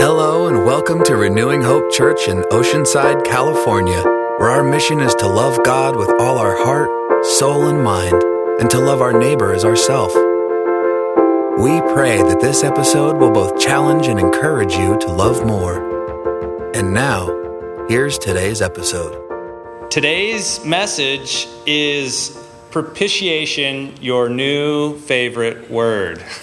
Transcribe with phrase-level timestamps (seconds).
[0.00, 4.00] Hello, and welcome to Renewing Hope Church in Oceanside, California,
[4.38, 8.22] where our mission is to love God with all our heart, soul, and mind,
[8.60, 10.14] and to love our neighbor as ourself.
[11.58, 16.70] We pray that this episode will both challenge and encourage you to love more.
[16.76, 19.90] And now, here's today's episode.
[19.90, 22.38] Today's message is
[22.70, 26.24] propitiation, your new favorite word.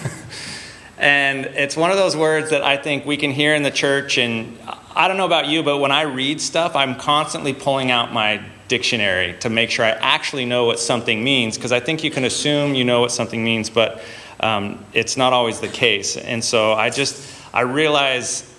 [0.98, 4.18] and it's one of those words that I think we can hear in the church.
[4.18, 4.58] And
[4.96, 8.42] I don't know about you, but when I read stuff, I'm constantly pulling out my
[8.68, 12.24] dictionary to make sure I actually know what something means, because I think you can
[12.24, 14.02] assume you know what something means, but
[14.40, 16.18] um, it's not always the case.
[16.18, 18.52] And so I just, I realize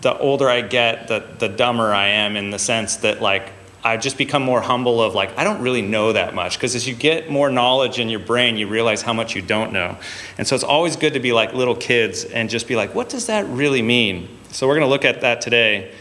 [0.00, 3.52] the older I get, the, the dumber I am in the sense that, like,
[3.84, 6.56] I've just become more humble of like, I don't really know that much.
[6.56, 9.72] Because as you get more knowledge in your brain, you realize how much you don't
[9.72, 9.98] know.
[10.38, 13.10] And so it's always good to be like little kids and just be like, what
[13.10, 14.30] does that really mean?
[14.52, 15.92] So we're going to look at that today.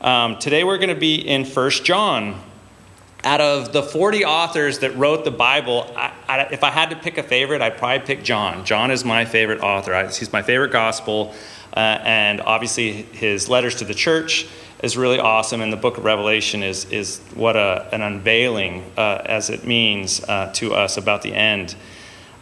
[0.00, 2.40] Um, today we're going to be in First John.
[3.24, 6.96] Out of the 40 authors that wrote the Bible, I, I, if I had to
[6.96, 8.64] pick a favorite, I'd probably pick John.
[8.64, 9.92] John is my favorite author.
[9.92, 11.34] I, he's my favorite gospel.
[11.76, 14.46] Uh, and obviously his letters to the church
[14.82, 19.22] is really awesome, and the book of Revelation is, is what a, an unveiling, uh,
[19.24, 21.74] as it means uh, to us about the end.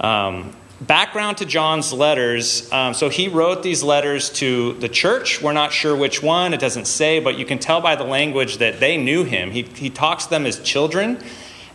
[0.00, 2.70] Um, background to John's letters.
[2.72, 5.40] Um, so he wrote these letters to the church.
[5.40, 8.58] We're not sure which one, it doesn't say, but you can tell by the language
[8.58, 9.50] that they knew him.
[9.50, 11.22] He, he talks to them as children,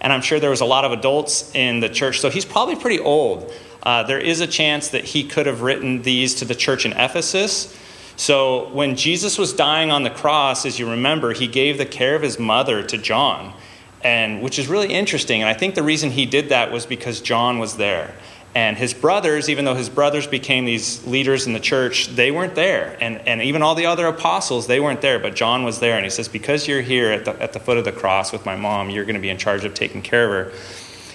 [0.02, 2.76] and I'm sure there was a lot of adults in the church, so he's probably
[2.76, 3.52] pretty old.
[3.82, 6.92] Uh, there is a chance that he could have written these to the church in
[6.92, 7.76] Ephesus.
[8.20, 12.16] So when Jesus was dying on the cross, as you remember, he gave the care
[12.16, 13.54] of his mother to John,
[14.04, 15.42] and which is really interesting.
[15.42, 18.14] And I think the reason he did that was because John was there.
[18.54, 22.56] And his brothers, even though his brothers became these leaders in the church, they weren't
[22.56, 22.98] there.
[23.00, 25.96] And, and even all the other apostles, they weren't there, but John was there.
[25.96, 28.46] And he says, Because you're here at the, at the foot of the cross with
[28.46, 30.60] my mom, you're going to be in charge of taking care of her.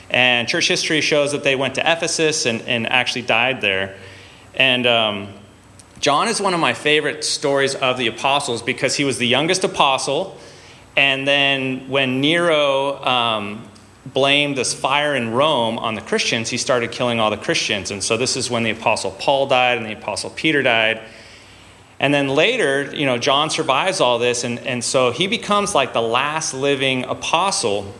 [0.08, 3.94] And church history shows that they went to Ephesus and, and actually died there.
[4.54, 5.28] And um,
[6.00, 9.64] John is one of my favorite stories of the apostles because he was the youngest
[9.64, 10.36] apostle.
[10.96, 13.68] And then when Nero um,
[14.06, 17.90] blamed this fire in Rome on the Christians, he started killing all the Christians.
[17.90, 21.00] And so this is when the apostle Paul died and the apostle Peter died.
[22.00, 25.92] And then later, you know, John survives all this, and, and so he becomes like
[25.92, 27.94] the last living apostle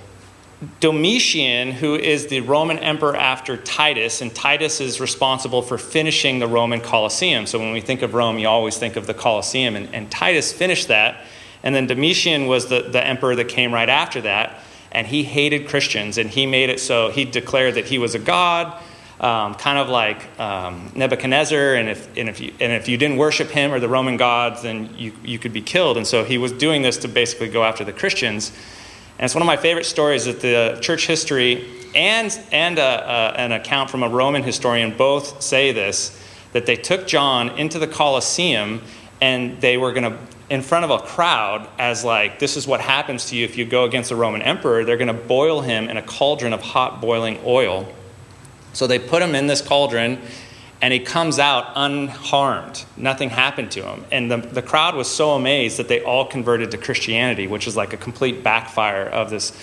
[0.80, 6.47] Domitian, who is the Roman emperor after Titus, and Titus is responsible for finishing the
[6.47, 7.47] Roman Colosseum.
[7.47, 10.52] So when we think of Rome, you always think of the Colosseum, and, and Titus
[10.52, 11.25] finished that.
[11.62, 14.60] And then Domitian was the, the emperor that came right after that,
[14.92, 18.20] and he hated Christians, and he made it so he declared that he was a
[18.20, 18.81] god.
[19.20, 23.16] Um, kind of like um, Nebuchadnezzar, and if, and, if you, and if you didn't
[23.16, 25.96] worship him or the Roman gods, then you, you could be killed.
[25.96, 28.52] And so he was doing this to basically go after the Christians.
[29.19, 33.38] And it's one of my favorite stories that the church history and, and a, a,
[33.38, 36.20] an account from a Roman historian both say this
[36.52, 38.80] that they took John into the Colosseum
[39.20, 40.19] and they were going to,
[40.50, 43.64] in front of a crowd, as like, this is what happens to you if you
[43.64, 47.00] go against the Roman emperor, they're going to boil him in a cauldron of hot
[47.00, 47.92] boiling oil.
[48.72, 50.20] So they put him in this cauldron
[50.84, 52.84] and he comes out unharmed.
[52.95, 54.05] Nothing happened to him.
[54.12, 57.75] And the, the crowd was so amazed that they all converted to Christianity, which is
[57.75, 59.59] like a complete backfire of this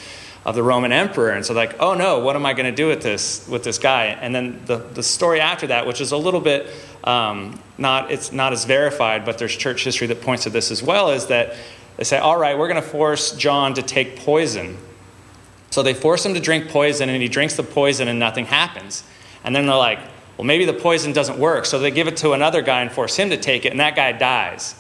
[0.48, 1.30] of the Roman emperor.
[1.30, 3.78] And so like, oh no, what am I going to do with this with this
[3.78, 4.06] guy?
[4.06, 6.74] And then the, the story after that, which is a little bit
[7.04, 10.82] um, not it's not as verified, but there's church history that points to this as
[10.82, 11.56] well, is that
[11.98, 14.76] they say, all right, we're going to force John to take poison.
[15.70, 19.04] So they force him to drink poison, and he drinks the poison, and nothing happens.
[19.44, 20.00] And then they're like,
[20.42, 21.68] well, maybe the poison doesn't work.
[21.68, 23.96] So they give it to another guy and force him to take it, and that
[23.96, 24.74] guy dies.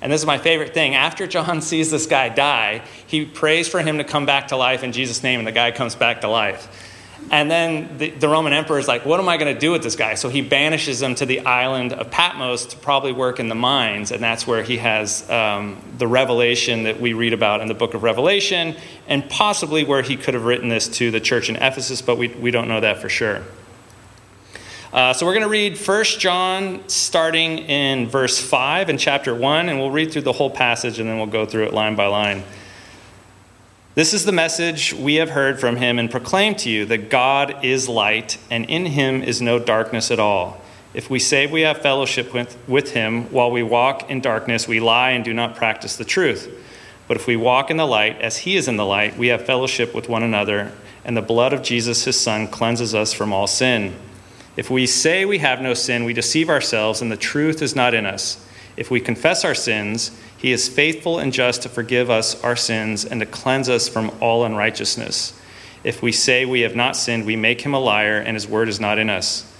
[0.00, 0.94] And this is my favorite thing.
[0.94, 4.82] After John sees this guy die, he prays for him to come back to life
[4.82, 6.88] in Jesus' name, and the guy comes back to life.
[7.30, 9.82] And then the, the Roman emperor is like, What am I going to do with
[9.82, 10.14] this guy?
[10.14, 14.12] So he banishes him to the island of Patmos to probably work in the mines.
[14.12, 17.92] And that's where he has um, the revelation that we read about in the book
[17.92, 18.76] of Revelation,
[19.08, 22.28] and possibly where he could have written this to the church in Ephesus, but we,
[22.28, 23.42] we don't know that for sure.
[24.92, 29.70] Uh, so we're going to read 1 John starting in verse 5 in chapter 1,
[29.70, 32.04] and we'll read through the whole passage and then we'll go through it line by
[32.04, 32.42] line.
[33.94, 37.64] This is the message we have heard from him and proclaim to you that God
[37.64, 40.60] is light, and in him is no darkness at all.
[40.92, 44.78] If we say we have fellowship with, with him while we walk in darkness, we
[44.78, 46.50] lie and do not practice the truth.
[47.08, 49.46] But if we walk in the light, as he is in the light, we have
[49.46, 50.70] fellowship with one another,
[51.02, 53.94] and the blood of Jesus, his son, cleanses us from all sin.
[54.56, 57.94] If we say we have no sin, we deceive ourselves, and the truth is not
[57.94, 58.44] in us.
[58.76, 63.04] If we confess our sins, he is faithful and just to forgive us our sins
[63.04, 65.38] and to cleanse us from all unrighteousness.
[65.84, 68.68] If we say we have not sinned, we make him a liar, and his word
[68.68, 69.50] is not in us.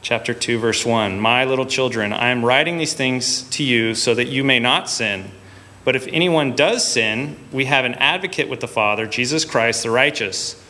[0.00, 4.14] Chapter 2, verse 1 My little children, I am writing these things to you so
[4.14, 5.30] that you may not sin.
[5.84, 9.90] But if anyone does sin, we have an advocate with the Father, Jesus Christ the
[9.90, 10.60] righteous.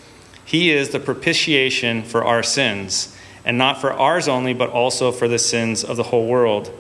[0.45, 3.12] He is the propitiation for our sins,
[3.45, 6.73] and not for ours only, but also for the sins of the whole world.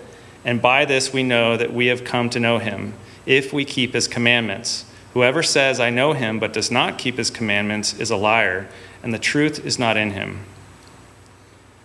[0.44, 2.94] And by this we know that we have come to know him,
[3.26, 4.84] if we keep his commandments.
[5.14, 8.68] Whoever says, I know him, but does not keep his commandments, is a liar,
[9.02, 10.40] and the truth is not in him.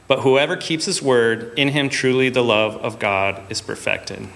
[0.08, 4.28] But whoever keeps his word, in him truly the love of God is perfected.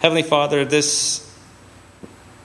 [0.00, 1.30] Heavenly Father, this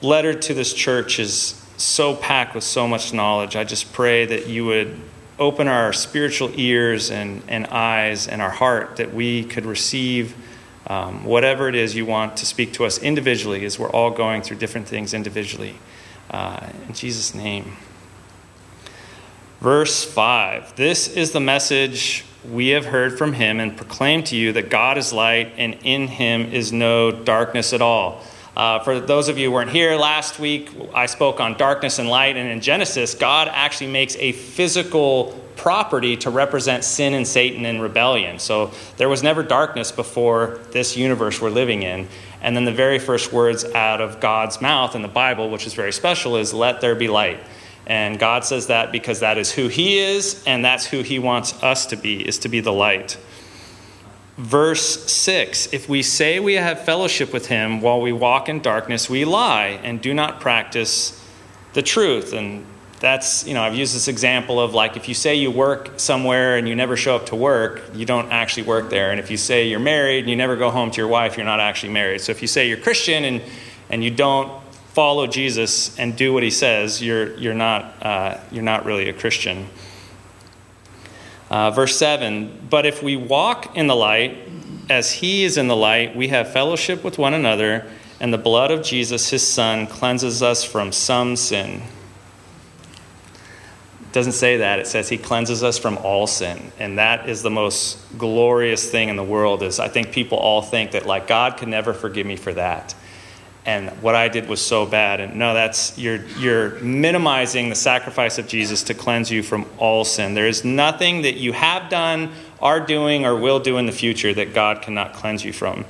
[0.02, 3.56] letter to this church is so packed with so much knowledge.
[3.56, 5.00] I just pray that you would
[5.40, 10.36] open our spiritual ears and, and eyes and our heart that we could receive
[10.86, 14.42] um, whatever it is you want to speak to us individually as we're all going
[14.42, 15.74] through different things individually.
[16.30, 17.76] Uh, in Jesus' name.
[19.60, 24.52] Verse 5 This is the message we have heard from him and proclaim to you
[24.52, 28.22] that God is light and in him is no darkness at all.
[28.56, 32.08] Uh, for those of you who weren't here last week, I spoke on darkness and
[32.08, 37.64] light, and in Genesis, God actually makes a physical property to represent sin and Satan
[37.66, 38.38] and rebellion.
[38.38, 42.08] So there was never darkness before this universe we're living in.
[42.40, 45.74] And then the very first words out of God's mouth in the Bible, which is
[45.74, 47.40] very special, is let there be light.
[47.86, 51.62] And God says that because that is who He is, and that's who He wants
[51.62, 53.18] us to be, is to be the light.
[54.40, 59.10] Verse 6 If we say we have fellowship with Him while we walk in darkness,
[59.10, 61.22] we lie and do not practice
[61.74, 62.32] the truth.
[62.32, 62.64] And
[63.00, 66.56] that's, you know, I've used this example of like if you say you work somewhere
[66.56, 69.10] and you never show up to work, you don't actually work there.
[69.10, 71.44] And if you say you're married and you never go home to your wife, you're
[71.44, 72.22] not actually married.
[72.22, 73.42] So if you say you're Christian and,
[73.90, 74.50] and you don't
[74.94, 79.12] follow Jesus and do what he says, you're, you're, not, uh, you're not really a
[79.12, 79.68] Christian.
[81.50, 84.38] Uh, verse 7 But if we walk in the light,
[84.88, 87.86] as he is in the light, we have fellowship with one another,
[88.20, 91.82] and the blood of Jesus, his son, cleanses us from some sin.
[94.02, 94.78] It doesn't say that.
[94.78, 96.72] It says he cleanses us from all sin.
[96.78, 100.62] And that is the most glorious thing in the world is I think people all
[100.62, 102.94] think that like God can never forgive me for that
[103.66, 105.20] and what I did was so bad.
[105.20, 110.04] And no, that's you're you're minimizing the sacrifice of Jesus to cleanse you from all
[110.04, 110.34] sin.
[110.34, 114.32] There is nothing that you have done, are doing, or will do in the future
[114.32, 115.84] that God cannot cleanse you from.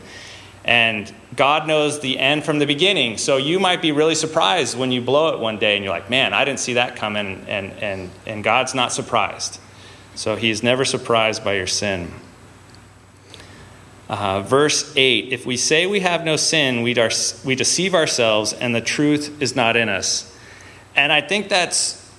[0.65, 3.19] And God knows the end from the beginning.
[3.19, 6.11] So you might be really surprised when you blow it one day and you're like,
[6.11, 7.45] man, I didn't see that coming.
[7.49, 9.59] And, and, and God's not surprised.
[10.15, 12.13] So he's never surprised by your sin.
[14.11, 17.13] Uh, verse 8 If we say we have no sin, we, dar-
[17.45, 20.37] we deceive ourselves, and the truth is not in us.
[20.97, 22.11] And I think that's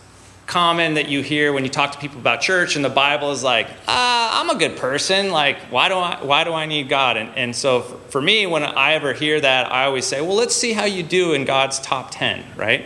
[0.47, 3.43] common that you hear when you talk to people about church, and the Bible is
[3.43, 5.31] like, ah, I'm a good person.
[5.31, 7.17] Like, why do I, why do I need God?
[7.17, 10.55] And, and so for me, when I ever hear that, I always say, well, let's
[10.55, 12.85] see how you do in God's top 10, right?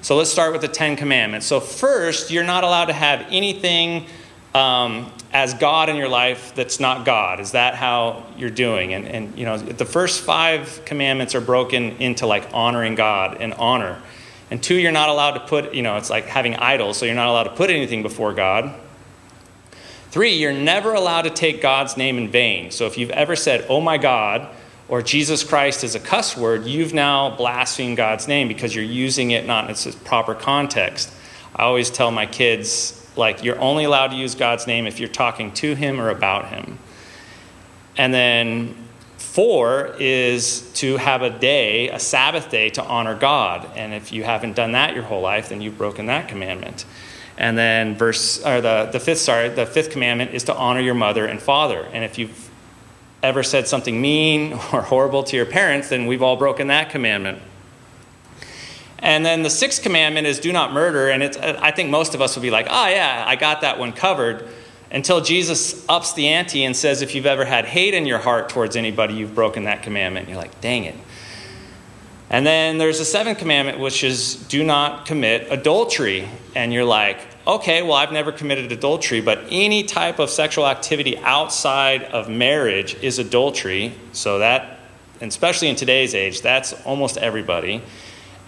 [0.00, 1.44] So let's start with the Ten Commandments.
[1.44, 4.06] So, first, you're not allowed to have anything
[4.58, 7.38] um, as God in your life that's not God?
[7.38, 8.92] Is that how you're doing?
[8.92, 13.54] And, and you know, the first five commandments are broken into like honoring God and
[13.54, 14.02] honor.
[14.50, 17.14] And two, you're not allowed to put, you know, it's like having idols, so you're
[17.14, 18.74] not allowed to put anything before God.
[20.10, 22.70] Three, you're never allowed to take God's name in vain.
[22.70, 24.48] So if you've ever said, oh my God,
[24.88, 29.32] or Jesus Christ is a cuss word, you've now blasphemed God's name because you're using
[29.32, 31.12] it not in its proper context.
[31.54, 35.08] I always tell my kids, like, you're only allowed to use God's name if you're
[35.08, 36.78] talking to Him or about Him.
[37.96, 38.74] And then
[39.16, 43.68] four is to have a day, a Sabbath day, to honor God.
[43.76, 46.84] And if you haven't done that your whole life, then you've broken that commandment.
[47.36, 50.94] And then verse or the, the fifth sorry, the fifth commandment is to honor your
[50.94, 51.88] mother and father.
[51.92, 52.50] And if you've
[53.22, 57.40] ever said something mean or horrible to your parents, then we've all broken that commandment.
[59.00, 61.08] And then the sixth commandment is do not murder.
[61.08, 63.78] And it's, I think most of us would be like, oh, yeah, I got that
[63.78, 64.48] one covered.
[64.90, 68.48] Until Jesus ups the ante and says, if you've ever had hate in your heart
[68.48, 70.24] towards anybody, you've broken that commandment.
[70.24, 70.96] And you're like, dang it.
[72.30, 76.28] And then there's a seventh commandment, which is do not commit adultery.
[76.54, 81.16] And you're like, okay, well, I've never committed adultery, but any type of sexual activity
[81.18, 83.94] outside of marriage is adultery.
[84.12, 84.80] So that,
[85.20, 87.82] and especially in today's age, that's almost everybody.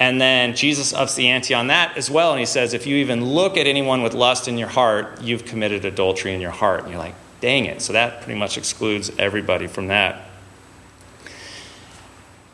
[0.00, 2.30] And then Jesus ups the ante on that as well.
[2.32, 5.44] And he says, if you even look at anyone with lust in your heart, you've
[5.44, 6.80] committed adultery in your heart.
[6.80, 7.82] And you're like, dang it.
[7.82, 10.30] So that pretty much excludes everybody from that.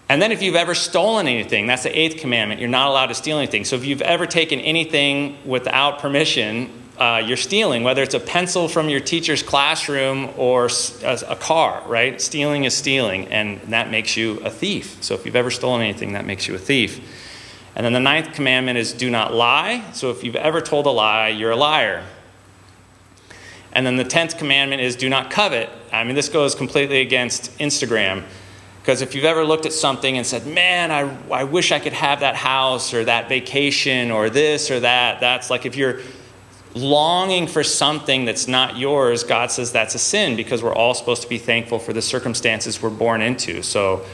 [0.08, 2.60] And then if you've ever stolen anything, that's the eighth commandment.
[2.60, 3.64] You're not allowed to steal anything.
[3.64, 8.68] So if you've ever taken anything without permission, uh, you're stealing, whether it's a pencil
[8.68, 10.68] from your teacher's classroom or
[11.04, 12.20] a, a car, right?
[12.20, 14.96] Stealing is stealing, and that makes you a thief.
[15.02, 17.00] So if you've ever stolen anything, that makes you a thief.
[17.76, 19.84] And then the ninth commandment is do not lie.
[19.92, 22.02] So if you've ever told a lie, you're a liar.
[23.74, 25.68] And then the tenth commandment is do not covet.
[25.92, 28.24] I mean, this goes completely against Instagram.
[28.80, 31.92] Because if you've ever looked at something and said, man, I, I wish I could
[31.92, 36.00] have that house or that vacation or this or that, that's like if you're
[36.74, 41.22] longing for something that's not yours, God says that's a sin because we're all supposed
[41.22, 43.62] to be thankful for the circumstances we're born into.
[43.62, 44.06] So,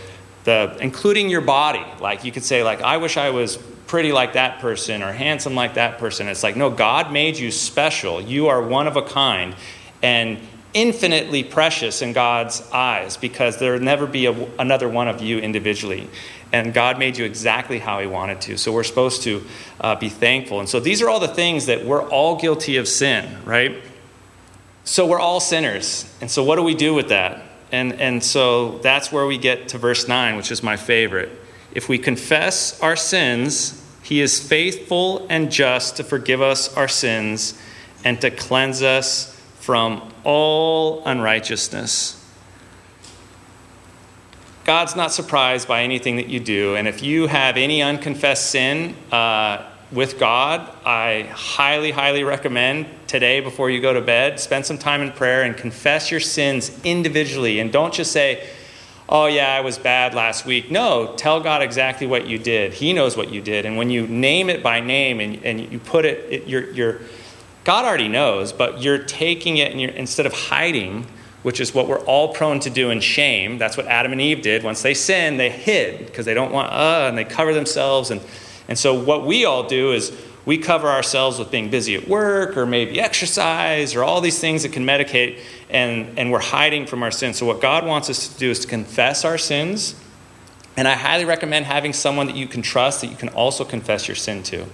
[0.44, 3.56] the, including your body, like you could say, like, I wish I was
[3.86, 6.28] pretty like that person or handsome like that person.
[6.28, 8.20] It's like, no, God made you special.
[8.20, 9.54] You are one of a kind.
[10.02, 10.38] And
[10.74, 16.08] infinitely precious in God's eyes because there'll never be a, another one of you individually.
[16.52, 18.58] And God made you exactly how He wanted to.
[18.58, 19.44] So we're supposed to
[19.80, 20.60] uh, be thankful.
[20.60, 23.82] And so these are all the things that we're all guilty of sin, right?
[24.84, 26.12] So we're all sinners.
[26.20, 27.42] And so what do we do with that?
[27.72, 31.30] And, and so that's where we get to verse 9, which is my favorite.
[31.72, 37.58] If we confess our sins, He is faithful and just to forgive us our sins
[38.04, 42.18] and to cleanse us from all unrighteousness.
[44.64, 48.94] God's not surprised by anything that you do, and if you have any unconfessed sin
[49.10, 54.78] uh, with God, I highly, highly recommend today before you go to bed, spend some
[54.78, 57.60] time in prayer and confess your sins individually.
[57.60, 58.48] And don't just say,
[59.08, 60.70] oh, yeah, I was bad last week.
[60.70, 62.72] No, tell God exactly what you did.
[62.72, 63.66] He knows what you did.
[63.66, 67.00] And when you name it by name and, and you put it, it you're, you're
[67.64, 71.06] God already knows, but you're taking it and you're, instead of hiding,
[71.42, 73.58] which is what we're all prone to do in shame.
[73.58, 74.64] That's what Adam and Eve did.
[74.64, 78.10] Once they sinned, they hid because they don't want, uh, and they cover themselves.
[78.10, 78.22] And,
[78.72, 82.56] and so what we all do is we cover ourselves with being busy at work
[82.56, 87.02] or maybe exercise or all these things that can medicate, and, and we're hiding from
[87.02, 87.36] our sins.
[87.36, 89.94] So what God wants us to do is to confess our sins.
[90.74, 94.08] And I highly recommend having someone that you can trust that you can also confess
[94.08, 94.64] your sin to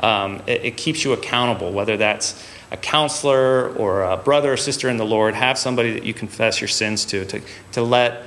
[0.00, 4.88] um, it, it, keeps you accountable, whether that's a counselor or a brother or sister
[4.88, 5.34] in the Lord.
[5.34, 8.22] Have somebody that you confess your sins to, to, to let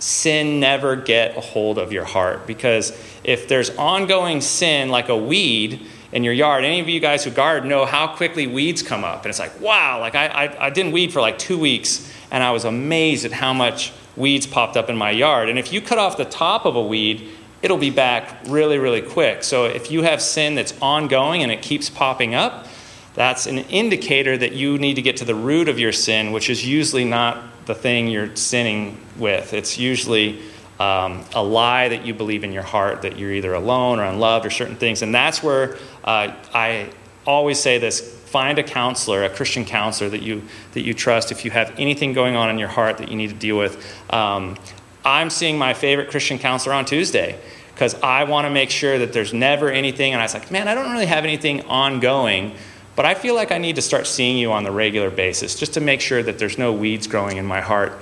[0.00, 2.46] sin never get a hold of your heart.
[2.46, 2.90] Because
[3.22, 6.64] if there's ongoing sin like a weed, in your yard.
[6.64, 9.24] Any of you guys who garden know how quickly weeds come up.
[9.24, 12.42] And it's like, wow, like I, I, I, didn't weed for like two weeks, and
[12.42, 15.48] I was amazed at how much weeds popped up in my yard.
[15.48, 17.28] And if you cut off the top of a weed,
[17.62, 19.44] it'll be back really, really quick.
[19.44, 22.66] So if you have sin that's ongoing and it keeps popping up,
[23.14, 26.48] that's an indicator that you need to get to the root of your sin, which
[26.48, 29.52] is usually not the thing you're sinning with.
[29.52, 30.40] It's usually
[30.78, 34.46] um, a lie that you believe in your heart that you're either alone or unloved
[34.46, 35.02] or certain things.
[35.02, 36.90] And that's where uh, I
[37.26, 41.44] always say this find a counselor, a Christian counselor that you, that you trust if
[41.44, 43.84] you have anything going on in your heart that you need to deal with.
[44.12, 44.56] Um,
[45.04, 47.38] I'm seeing my favorite Christian counselor on Tuesday
[47.74, 50.12] because I want to make sure that there's never anything.
[50.12, 52.54] And I was like, man, I don't really have anything ongoing,
[53.00, 55.72] but I feel like I need to start seeing you on the regular basis just
[55.72, 57.94] to make sure that there's no weeds growing in my heart.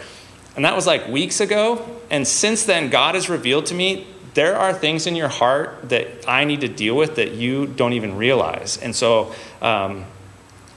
[0.56, 1.88] And that was like weeks ago.
[2.10, 6.28] And since then, God has revealed to me there are things in your heart that
[6.28, 8.76] I need to deal with that you don't even realize.
[8.76, 10.04] And so, um,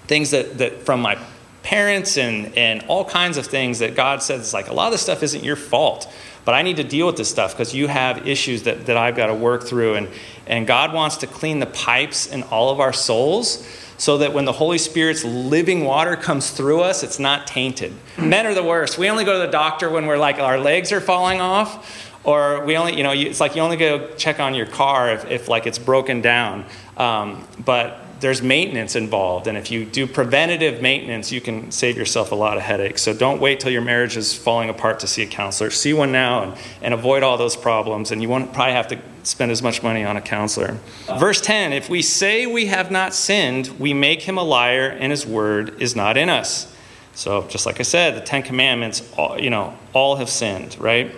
[0.05, 1.17] things that, that from my
[1.63, 5.01] parents and, and all kinds of things that God says, like, a lot of this
[5.01, 6.07] stuff isn't your fault,
[6.45, 9.15] but I need to deal with this stuff because you have issues that, that I've
[9.15, 9.95] got to work through.
[9.95, 10.09] And,
[10.45, 13.67] and God wants to clean the pipes in all of our souls
[14.01, 17.93] so that when the Holy Spirit's living water comes through us, it's not tainted.
[18.17, 18.97] Men are the worst.
[18.97, 22.09] We only go to the doctor when we're like, our legs are falling off.
[22.23, 25.25] Or we only, you know, it's like you only go check on your car if,
[25.29, 26.65] if like it's broken down.
[26.97, 29.45] Um, but there's maintenance involved.
[29.45, 33.03] And if you do preventative maintenance, you can save yourself a lot of headaches.
[33.03, 35.69] So don't wait till your marriage is falling apart to see a counselor.
[35.69, 38.09] See one now and, and avoid all those problems.
[38.11, 40.77] And you won't probably have to spend as much money on a counselor.
[41.17, 45.11] Verse 10 If we say we have not sinned, we make him a liar, and
[45.11, 46.73] his word is not in us.
[47.13, 51.13] So, just like I said, the Ten Commandments, all, you know, all have sinned, right?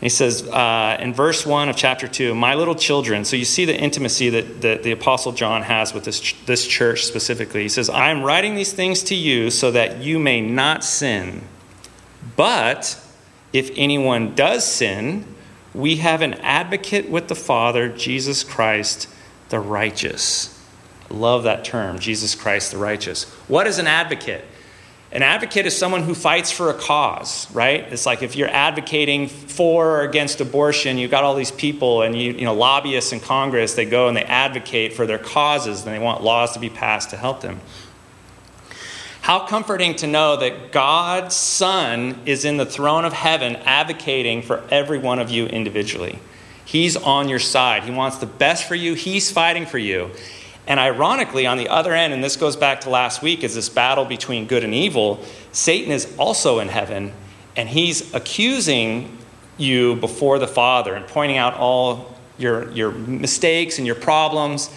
[0.00, 3.24] He says uh, in verse 1 of chapter 2, My little children.
[3.24, 7.04] So you see the intimacy that, that the Apostle John has with this, this church
[7.06, 7.62] specifically.
[7.62, 11.42] He says, I am writing these things to you so that you may not sin.
[12.36, 13.00] But
[13.54, 15.24] if anyone does sin,
[15.74, 19.08] we have an advocate with the Father, Jesus Christ,
[19.48, 20.50] the righteous.
[21.10, 23.24] I love that term, Jesus Christ, the righteous.
[23.48, 24.44] What is an advocate?
[25.12, 27.80] An advocate is someone who fights for a cause, right?
[27.92, 32.20] It's like if you're advocating for or against abortion, you've got all these people and
[32.20, 35.94] you, you know, lobbyists in Congress, they go and they advocate for their causes and
[35.94, 37.60] they want laws to be passed to help them.
[39.24, 44.62] How comforting to know that God's Son is in the throne of heaven advocating for
[44.70, 46.18] every one of you individually.
[46.66, 47.84] He's on your side.
[47.84, 48.92] He wants the best for you.
[48.92, 50.10] He's fighting for you.
[50.66, 53.70] And ironically, on the other end, and this goes back to last week, is this
[53.70, 55.24] battle between good and evil.
[55.52, 57.10] Satan is also in heaven,
[57.56, 59.16] and he's accusing
[59.56, 64.68] you before the Father and pointing out all your, your mistakes and your problems.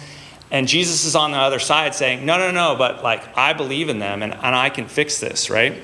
[0.50, 3.88] And Jesus is on the other side saying, No, no, no, but like, I believe
[3.88, 5.74] in them and, and I can fix this, right?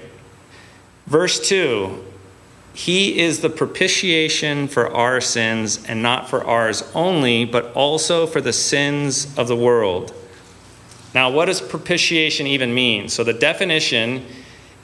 [1.07, 2.05] Verse 2
[2.75, 8.41] he is the propitiation for our sins, and not for ours only, but also for
[8.41, 10.13] the sins of the world.
[11.15, 13.09] Now, what does propitiation even mean?
[13.09, 14.27] So, the definition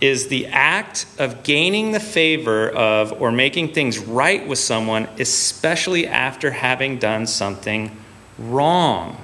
[0.01, 6.07] is the act of gaining the favor of or making things right with someone, especially
[6.07, 7.91] after having done something
[8.39, 9.17] wrong.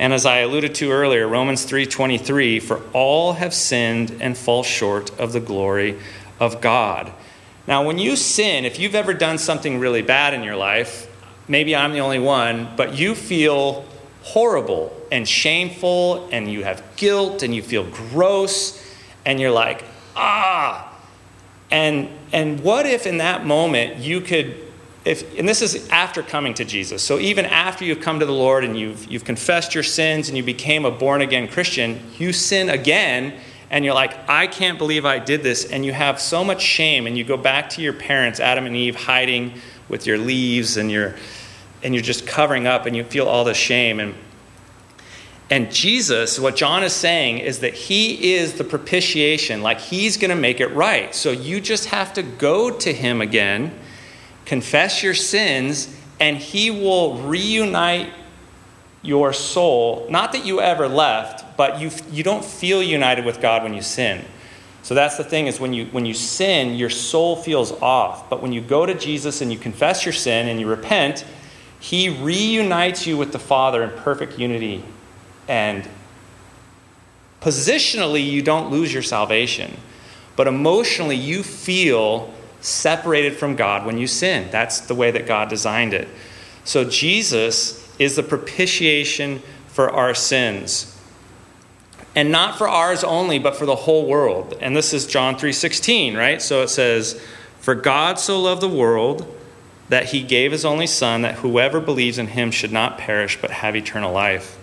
[0.00, 5.10] And as I alluded to earlier, Romans 3:23, for all have sinned and fall short
[5.20, 5.96] of the glory
[6.40, 7.12] of God.
[7.66, 11.06] Now, when you sin, if you've ever done something really bad in your life,
[11.48, 13.84] maybe I'm the only one, but you feel
[14.22, 18.82] horrible and shameful, and you have guilt, and you feel gross,
[19.26, 19.84] and you're like,
[20.16, 20.98] ah.
[21.70, 24.56] And, and what if in that moment you could,
[25.04, 28.32] if, and this is after coming to Jesus, so even after you've come to the
[28.32, 32.32] Lord and you've, you've confessed your sins and you became a born again Christian, you
[32.32, 33.34] sin again
[33.70, 37.06] and you're like, I can't believe I did this, and you have so much shame,
[37.06, 39.54] and you go back to your parents, Adam and Eve, hiding
[39.88, 41.14] with your leaves, and you're,
[41.84, 44.00] and you're just covering up, and you feel all the shame.
[44.00, 44.14] And,
[45.50, 50.30] and Jesus, what John is saying is that he is the propitiation, like he's going
[50.30, 51.14] to make it right.
[51.14, 53.72] So you just have to go to him again,
[54.44, 58.12] confess your sins, and he will reunite
[59.02, 60.06] your soul.
[60.10, 63.82] Not that you ever left, but you, you don't feel united with God when you
[63.82, 64.24] sin.
[64.82, 68.30] So that's the thing is when you when you sin, your soul feels off.
[68.30, 71.24] But when you go to Jesus and you confess your sin and you repent,
[71.78, 74.82] he reunites you with the Father in perfect unity.
[75.48, 75.86] And
[77.40, 79.76] positionally, you don't lose your salvation.
[80.36, 84.48] But emotionally, you feel separated from God when you sin.
[84.50, 86.08] That's the way that God designed it.
[86.64, 90.96] So Jesus is the propitiation for our sins
[92.14, 96.16] and not for ours only but for the whole world and this is john 3.16
[96.16, 97.20] right so it says
[97.58, 99.36] for god so loved the world
[99.88, 103.50] that he gave his only son that whoever believes in him should not perish but
[103.50, 104.58] have eternal life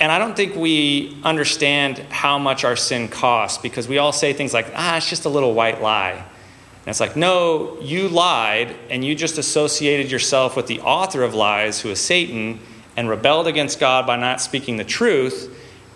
[0.00, 4.32] and i don't think we understand how much our sin costs because we all say
[4.32, 8.74] things like ah it's just a little white lie and it's like no you lied
[8.90, 12.58] and you just associated yourself with the author of lies who is satan
[12.96, 15.50] and rebelled against god by not speaking the truth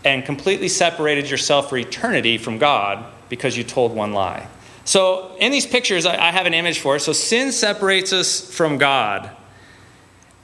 [0.04, 4.46] and completely separated yourself for eternity from God because you told one lie.
[4.84, 7.00] So, in these pictures, I have an image for it.
[7.00, 9.30] So, sin separates us from God.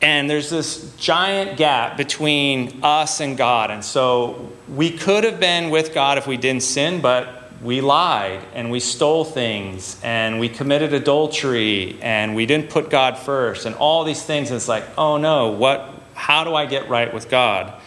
[0.01, 3.71] And there's this giant gap between us and God.
[3.71, 8.41] And so, we could have been with God if we didn't sin, but we lied
[8.55, 13.75] and we stole things and we committed adultery and we didn't put God first and
[13.77, 14.51] all these things.
[14.51, 17.81] And it's like, oh no, what, how do I get right with God?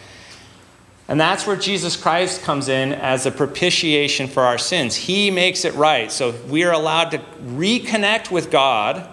[1.08, 4.96] And that's where Jesus Christ comes in as a propitiation for our sins.
[4.96, 6.12] He makes it right.
[6.12, 9.08] So we are allowed to reconnect with God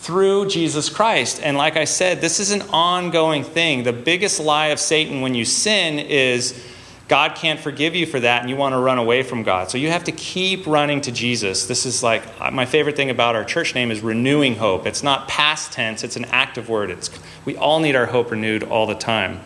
[0.00, 1.40] through Jesus Christ.
[1.42, 3.82] And like I said, this is an ongoing thing.
[3.82, 6.66] The biggest lie of Satan when you sin is
[7.06, 9.70] God can't forgive you for that and you want to run away from God.
[9.70, 11.66] So you have to keep running to Jesus.
[11.66, 14.86] This is like my favorite thing about our church name is renewing hope.
[14.86, 16.90] It's not past tense, it's an active word.
[16.90, 17.10] It's
[17.44, 19.40] we all need our hope renewed all the time.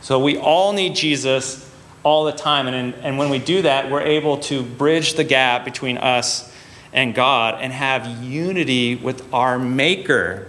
[0.00, 1.70] So we all need Jesus
[2.02, 2.66] all the time.
[2.66, 6.49] And, and when we do that, we're able to bridge the gap between us
[6.92, 10.48] and God and have unity with our Maker.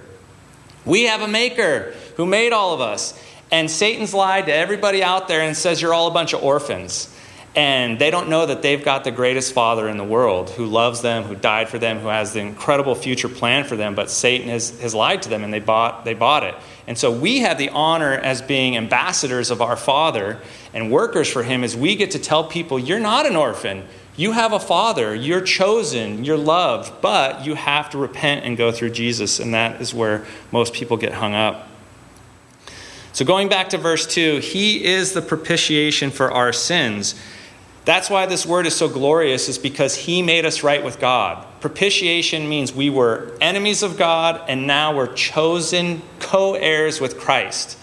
[0.85, 3.19] We have a Maker who made all of us.
[3.51, 7.13] And Satan's lied to everybody out there and says you're all a bunch of orphans.
[7.53, 11.01] And they don't know that they've got the greatest father in the world who loves
[11.01, 13.93] them, who died for them, who has the incredible future plan for them.
[13.93, 16.55] But Satan has, has lied to them and they bought, they bought it.
[16.87, 20.39] And so we have the honor as being ambassadors of our Father
[20.73, 23.85] and workers for Him as we get to tell people, you're not an orphan.
[24.15, 25.15] You have a Father.
[25.15, 26.25] You're chosen.
[26.25, 27.01] You're loved.
[27.01, 29.39] But you have to repent and go through Jesus.
[29.39, 31.67] And that is where most people get hung up.
[33.13, 37.15] So, going back to verse 2, He is the propitiation for our sins.
[37.83, 41.45] That's why this word is so glorious, is because He made us right with God.
[41.59, 47.77] Propitiation means we were enemies of God, and now we're chosen co heirs with Christ.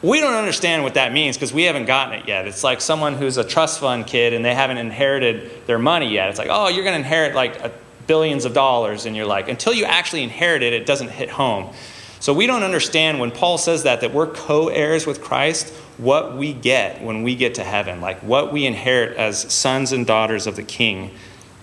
[0.00, 2.46] We don't understand what that means because we haven't gotten it yet.
[2.46, 6.30] It's like someone who's a trust fund kid and they haven't inherited their money yet.
[6.30, 7.60] It's like, oh, you're going to inherit like
[8.06, 11.72] billions of dollars, and you're like, until you actually inherit it, it doesn't hit home.
[12.20, 16.36] So we don't understand when Paul says that, that we're co heirs with Christ, what
[16.36, 20.46] we get when we get to heaven, like what we inherit as sons and daughters
[20.46, 21.12] of the King.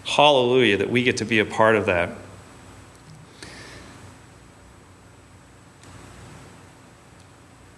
[0.06, 2.12] Hallelujah, that we get to be a part of that.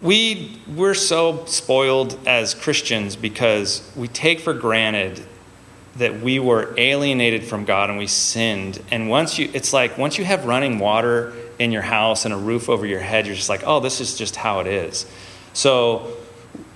[0.07, 5.21] We, we're so spoiled as Christians because we take for granted
[5.97, 8.81] that we were alienated from God and we sinned.
[8.89, 12.37] And once you, it's like once you have running water in your house and a
[12.37, 15.05] roof over your head, you're just like, oh, this is just how it is.
[15.51, 16.15] So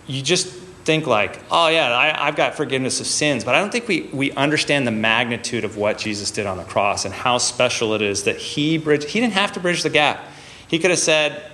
[0.08, 0.48] you just
[0.84, 4.10] think like, oh yeah, I, have got forgiveness of sins, but I don't think we,
[4.12, 8.02] we understand the magnitude of what Jesus did on the cross and how special it
[8.02, 10.20] is that he bridged, he didn't have to bridge the gap.
[10.68, 11.51] He could have said,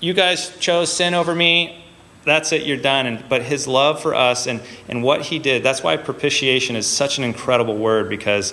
[0.00, 1.84] you guys chose sin over me,
[2.24, 3.06] that's it, you're done.
[3.06, 6.86] And, but his love for us and, and what he did, that's why propitiation is
[6.86, 8.52] such an incredible word because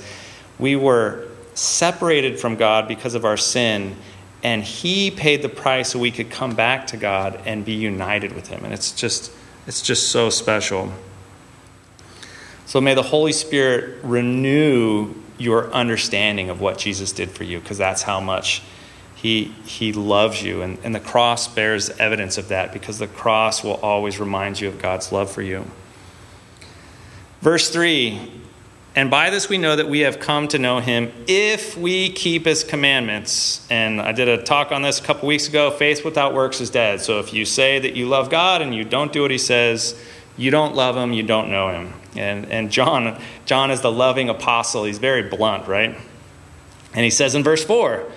[0.59, 3.95] we were separated from God because of our sin
[4.43, 8.33] and he paid the price so we could come back to God and be united
[8.33, 8.65] with him.
[8.65, 9.31] And it's just
[9.65, 10.91] it's just so special.
[12.65, 17.77] So may the Holy Spirit renew your understanding of what Jesus did for you because
[17.77, 18.61] that's how much
[19.23, 20.61] he, he loves you.
[20.61, 24.67] And, and the cross bears evidence of that because the cross will always remind you
[24.67, 25.65] of God's love for you.
[27.41, 28.41] Verse 3
[28.95, 32.45] and by this we know that we have come to know him if we keep
[32.45, 33.65] his commandments.
[33.71, 35.71] And I did a talk on this a couple weeks ago.
[35.71, 37.01] Faith without works is dead.
[37.01, 39.99] So if you say that you love God and you don't do what he says,
[40.37, 41.93] you don't love him, you don't know him.
[42.15, 44.83] And, and John, John is the loving apostle.
[44.83, 45.97] He's very blunt, right?
[46.93, 48.11] And he says in verse 4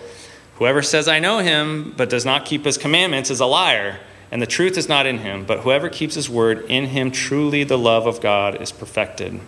[0.57, 4.40] Whoever says, I know him, but does not keep his commandments is a liar, and
[4.40, 5.45] the truth is not in him.
[5.45, 9.38] But whoever keeps his word, in him truly the love of God is perfected.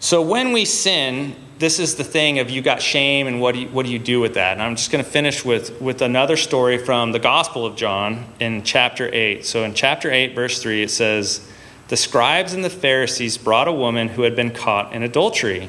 [0.00, 3.62] So when we sin, this is the thing of you got shame and what do
[3.62, 4.52] you, what do you do with that?
[4.52, 8.24] And I'm just going to finish with, with another story from the Gospel of John
[8.38, 9.44] in chapter 8.
[9.44, 11.48] So in chapter 8, verse 3, it says,
[11.88, 15.68] The scribes and the Pharisees brought a woman who had been caught in adultery.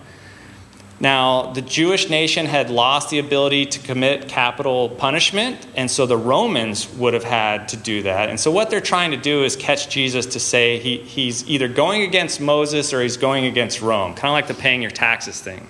[1.01, 6.15] Now, the Jewish nation had lost the ability to commit capital punishment, and so the
[6.15, 8.29] Romans would have had to do that.
[8.29, 11.67] And so, what they're trying to do is catch Jesus to say he, he's either
[11.67, 15.41] going against Moses or he's going against Rome, kind of like the paying your taxes
[15.41, 15.67] thing.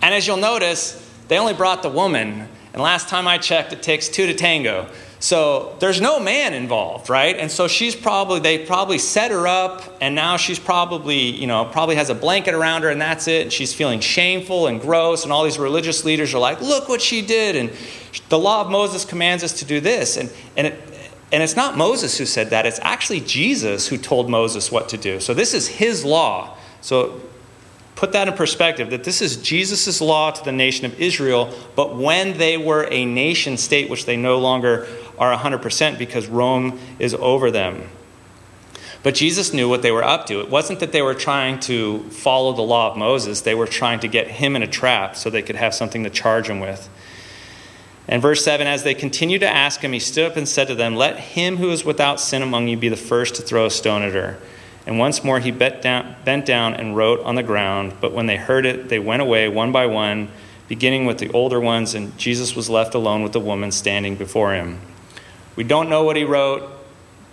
[0.00, 3.82] And as you'll notice, they only brought the woman, and last time I checked, it
[3.82, 4.88] takes two to tango.
[5.22, 7.36] So there's no man involved, right?
[7.36, 11.66] And so she's probably, they probably set her up, and now she's probably, you know,
[11.66, 13.42] probably has a blanket around her, and that's it.
[13.42, 17.02] And she's feeling shameful and gross, and all these religious leaders are like, look what
[17.02, 17.54] she did.
[17.54, 17.70] And
[18.30, 20.16] the law of Moses commands us to do this.
[20.16, 20.80] And, and, it,
[21.30, 24.96] and it's not Moses who said that, it's actually Jesus who told Moses what to
[24.96, 25.20] do.
[25.20, 26.56] So this is his law.
[26.80, 27.20] So
[27.94, 31.94] put that in perspective that this is Jesus' law to the nation of Israel, but
[31.94, 34.88] when they were a nation state, which they no longer
[35.20, 37.88] are 100% because Rome is over them.
[39.02, 40.40] But Jesus knew what they were up to.
[40.40, 44.00] It wasn't that they were trying to follow the law of Moses, they were trying
[44.00, 46.88] to get him in a trap so they could have something to charge him with.
[48.08, 50.74] And verse 7 As they continued to ask him, he stood up and said to
[50.74, 53.70] them, Let him who is without sin among you be the first to throw a
[53.70, 54.38] stone at her.
[54.86, 57.94] And once more he bent down, bent down and wrote on the ground.
[58.00, 60.28] But when they heard it, they went away one by one,
[60.68, 64.54] beginning with the older ones, and Jesus was left alone with the woman standing before
[64.54, 64.80] him.
[65.60, 66.70] We don't know what he wrote.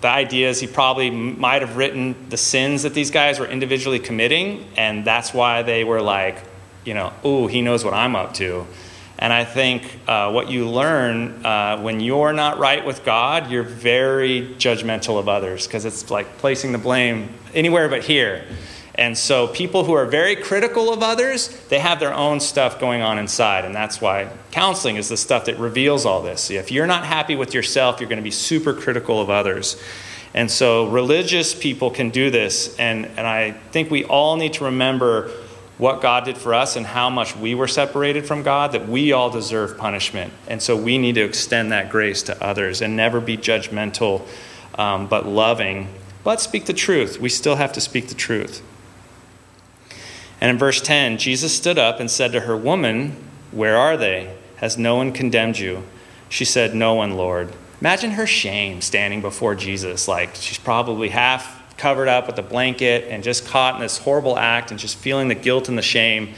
[0.02, 4.00] The idea is he probably might have written the sins that these guys were individually
[4.00, 6.44] committing, and that's why they were like,
[6.84, 8.68] you know, ooh, he knows what I'm up to.
[9.18, 13.64] And I think uh, what you learn uh, when you're not right with God, you're
[13.64, 18.44] very judgmental of others because it's like placing the blame anywhere but here.
[18.98, 23.04] And so people who are very critical of others, they have their own stuff going
[23.04, 23.64] on inside.
[23.64, 26.50] And that's why counseling is the stuff that reveals all this.
[26.50, 29.80] If you're not happy with yourself, you're going to be super critical of others.
[30.34, 32.76] And so religious people can do this.
[32.78, 35.32] And, and I think we all need to remember
[35.78, 39.12] what God did for us and how much we were separated from God, that we
[39.12, 40.34] all deserve punishment.
[40.48, 44.28] And so we need to extend that grace to others and never be judgmental,
[44.76, 45.88] um, but loving,
[46.24, 47.20] but speak the truth.
[47.20, 48.64] We still have to speak the truth.
[50.40, 53.16] And in verse 10, Jesus stood up and said to her, Woman,
[53.52, 54.36] where are they?
[54.58, 55.84] Has no one condemned you?
[56.30, 57.54] She said, No one, Lord.
[57.82, 60.08] Imagine her shame standing before Jesus.
[60.08, 64.38] Like she's probably half covered up with a blanket and just caught in this horrible
[64.38, 66.34] act and just feeling the guilt and the shame.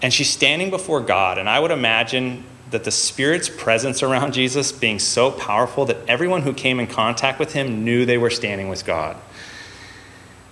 [0.00, 1.38] And she's standing before God.
[1.38, 6.42] And I would imagine that the Spirit's presence around Jesus being so powerful that everyone
[6.42, 9.16] who came in contact with him knew they were standing with God.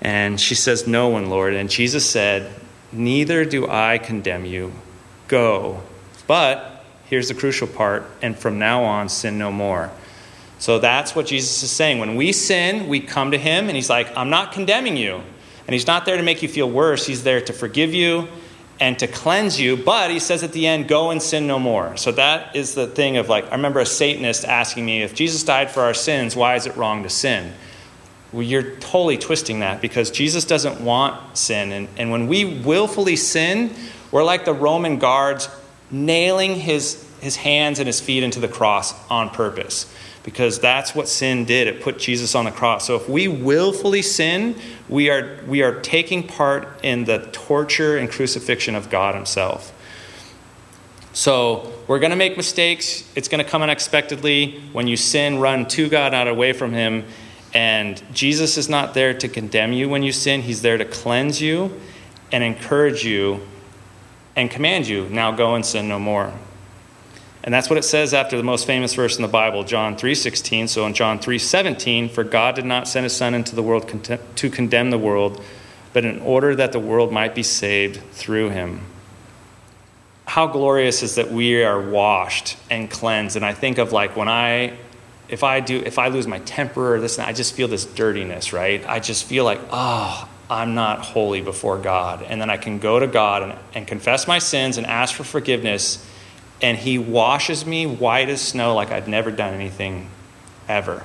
[0.03, 1.55] And she says, No one, Lord.
[1.55, 2.53] And Jesus said,
[2.93, 4.73] Neither do I condemn you.
[5.29, 5.83] Go.
[6.27, 9.91] But here's the crucial part and from now on, sin no more.
[10.59, 11.99] So that's what Jesus is saying.
[11.99, 15.23] When we sin, we come to him and he's like, I'm not condemning you.
[15.67, 18.29] And he's not there to make you feel worse, he's there to forgive you
[18.81, 19.77] and to cleanse you.
[19.77, 21.97] But he says at the end, go and sin no more.
[21.97, 25.45] So that is the thing of like, I remember a Satanist asking me, if Jesus
[25.45, 27.53] died for our sins, why is it wrong to sin?
[28.33, 31.71] Well, you're totally twisting that because Jesus doesn't want sin.
[31.73, 33.75] And, and when we willfully sin,
[34.11, 35.49] we're like the Roman guards
[35.91, 39.93] nailing his, his hands and his feet into the cross on purpose
[40.23, 41.67] because that's what sin did.
[41.67, 42.87] It put Jesus on the cross.
[42.87, 44.57] So if we willfully sin,
[44.89, 49.73] we are, we are taking part in the torture and crucifixion of God Himself.
[51.13, 53.11] So we're going to make mistakes.
[53.15, 54.61] It's going to come unexpectedly.
[54.73, 57.05] When you sin, run to God, not away from Him.
[57.55, 61.41] And Jesus is not there to condemn you when you sin, He's there to cleanse
[61.41, 61.79] you
[62.31, 63.41] and encourage you
[64.35, 66.33] and command you, now go and sin no more.
[67.45, 70.69] And that's what it says after the most famous verse in the Bible, John 3:16.
[70.69, 73.93] So in John 3:17, for God did not send his son into the world
[74.37, 75.43] to condemn the world,
[75.93, 78.81] but in order that the world might be saved through him.
[80.27, 83.37] How glorious is that we are washed and cleansed.
[83.37, 84.75] And I think of like when I
[85.33, 88.53] if I do, if I lose my temper or this, I just feel this dirtiness,
[88.53, 88.87] right?
[88.87, 92.23] I just feel like, oh, I'm not holy before God.
[92.23, 95.25] And then I can go to God and, and confess my sins and ask for
[95.25, 96.07] forgiveness,
[96.61, 100.11] and He washes me white as snow like I've never done anything
[100.69, 101.03] ever.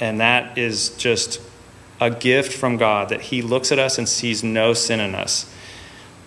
[0.00, 1.40] And that is just
[2.00, 5.48] a gift from God that He looks at us and sees no sin in us.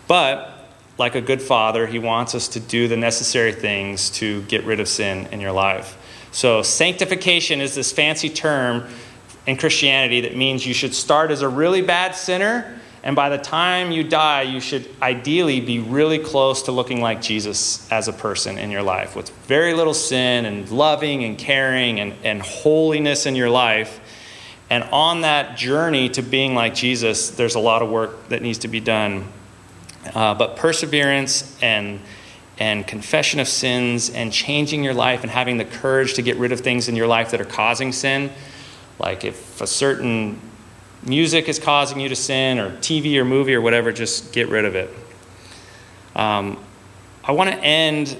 [0.08, 4.63] But like a good father, He wants us to do the necessary things to get
[4.63, 5.98] rid of sin in your life.
[6.36, 8.89] So, sanctification is this fancy term
[9.48, 13.38] in Christianity that means you should start as a really bad sinner, and by the
[13.38, 18.12] time you die, you should ideally be really close to looking like Jesus as a
[18.12, 23.26] person in your life with very little sin and loving and caring and, and holiness
[23.26, 24.02] in your life.
[24.69, 28.58] And on that journey to being like Jesus, there's a lot of work that needs
[28.60, 29.26] to be done.
[30.13, 32.02] Uh, but perseverance and
[32.58, 36.52] and confession of sins and changing your life and having the courage to get rid
[36.52, 38.32] of things in your life that are causing sin.
[39.00, 40.39] Like if a certain
[41.04, 44.65] music is causing you to sin, or TV or movie or whatever, just get rid
[44.65, 44.89] of it.
[46.15, 46.58] Um,
[47.24, 48.18] I want to end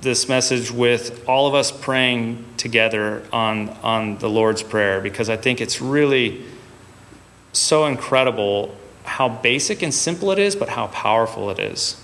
[0.00, 5.36] this message with all of us praying together on, on the Lord's Prayer because I
[5.36, 6.44] think it's really
[7.52, 12.03] so incredible how basic and simple it is, but how powerful it is.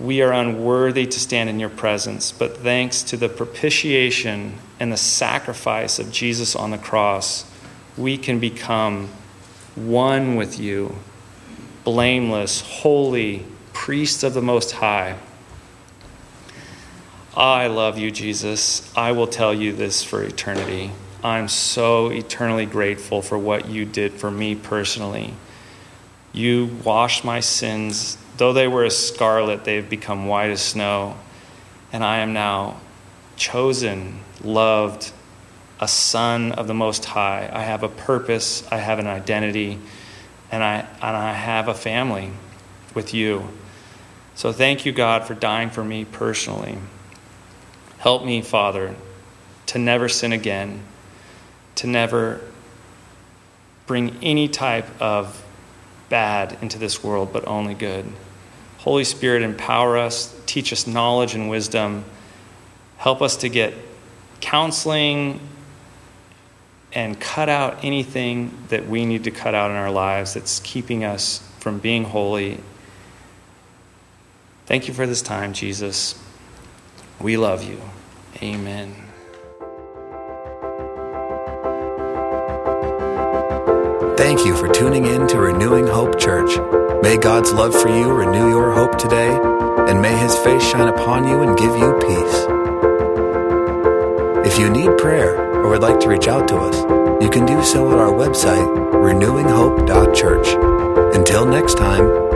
[0.00, 4.96] we are unworthy to stand in your presence, but thanks to the propitiation and the
[4.96, 7.50] sacrifice of Jesus on the cross,
[7.96, 9.08] we can become
[9.74, 10.94] one with you,
[11.82, 15.16] blameless, holy, priest of the Most High.
[17.36, 18.92] I love you, Jesus.
[18.96, 20.92] I will tell you this for eternity.
[21.24, 25.34] I'm so eternally grateful for what you did for me personally.
[26.32, 31.16] You washed my sins Though they were as scarlet, they have become white as snow.
[31.92, 32.80] And I am now
[33.36, 35.12] chosen, loved,
[35.80, 37.50] a son of the Most High.
[37.52, 39.78] I have a purpose, I have an identity,
[40.50, 42.30] and I, and I have a family
[42.94, 43.48] with you.
[44.36, 46.78] So thank you, God, for dying for me personally.
[47.98, 48.94] Help me, Father,
[49.66, 50.84] to never sin again,
[51.74, 52.40] to never
[53.86, 55.44] bring any type of
[56.08, 58.06] bad into this world, but only good.
[58.78, 62.04] Holy Spirit, empower us, teach us knowledge and wisdom,
[62.96, 63.74] help us to get
[64.40, 65.40] counseling
[66.92, 71.04] and cut out anything that we need to cut out in our lives that's keeping
[71.04, 72.58] us from being holy.
[74.66, 76.20] Thank you for this time, Jesus.
[77.20, 77.80] We love you.
[78.42, 78.94] Amen.
[84.16, 86.87] Thank you for tuning in to Renewing Hope Church.
[87.02, 89.30] May God's love for you renew your hope today,
[89.88, 92.46] and may his face shine upon you and give you peace.
[94.44, 96.76] If you need prayer or would like to reach out to us,
[97.22, 100.48] you can do so at our website, renewinghope.church.
[101.14, 102.27] Until next time,